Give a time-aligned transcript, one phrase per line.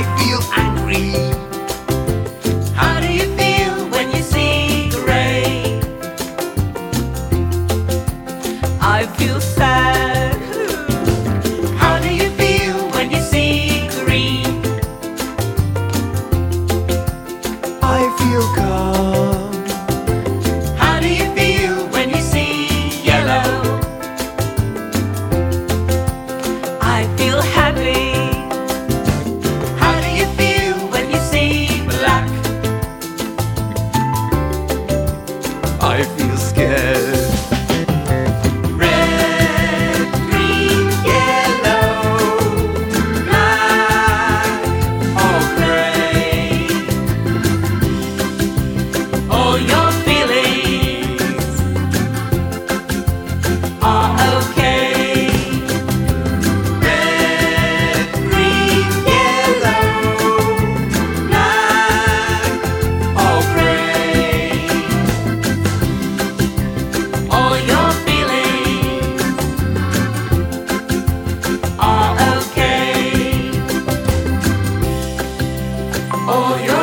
[0.00, 1.10] I feel angry.
[2.72, 5.82] How do you feel when you see the rain?
[8.80, 10.36] I feel sad.
[11.78, 14.62] How do you feel when you see green?
[17.82, 19.52] I feel calm.
[20.76, 23.80] How do you feel when you see yellow?
[26.80, 27.57] I feel happy.
[36.58, 37.17] Yeah.
[76.28, 76.77] all your